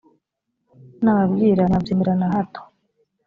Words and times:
nababwira 1.03 1.61
ntimwabyemera 1.65 2.13
na 2.19 2.27
hato 2.33 2.61